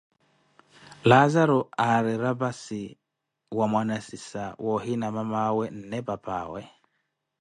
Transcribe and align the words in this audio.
Laazaro 1.09 1.57
aari 1.85 2.13
rapasi 2.23 2.81
wa 3.57 3.65
mwanasisa, 3.71 4.43
wa 4.63 4.69
ohiina 4.77 5.07
mamawe 5.15 5.65
nne 5.79 5.99
papaawe. 6.07 6.61